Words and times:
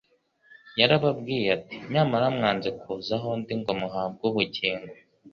Yarababwiye 0.79 1.47
ati: 1.57 1.75
"Nyamara 1.91 2.27
mwanze 2.35 2.69
kuza 2.79 3.13
aho 3.19 3.29
ndi 3.39 3.53
ngo 3.59 3.71
muhabwe 3.81 4.23
ubugingo" 4.29 4.93